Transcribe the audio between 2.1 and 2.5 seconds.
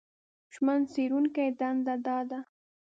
ده